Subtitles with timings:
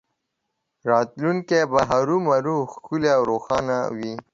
[0.89, 4.13] راتلونکی به هرومرو ښکلی او روښانه وي